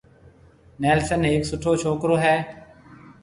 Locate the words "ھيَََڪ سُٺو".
1.27-1.71